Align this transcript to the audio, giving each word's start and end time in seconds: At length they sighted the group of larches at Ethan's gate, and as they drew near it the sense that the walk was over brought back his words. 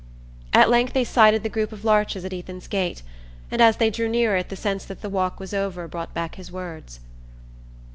At 0.51 0.71
length 0.71 0.93
they 0.93 1.03
sighted 1.03 1.43
the 1.43 1.47
group 1.49 1.71
of 1.71 1.85
larches 1.85 2.25
at 2.25 2.33
Ethan's 2.33 2.65
gate, 2.67 3.03
and 3.51 3.61
as 3.61 3.77
they 3.77 3.91
drew 3.91 4.09
near 4.09 4.35
it 4.35 4.49
the 4.49 4.55
sense 4.55 4.83
that 4.85 5.03
the 5.03 5.11
walk 5.11 5.39
was 5.39 5.53
over 5.53 5.87
brought 5.87 6.11
back 6.11 6.33
his 6.37 6.51
words. 6.51 7.01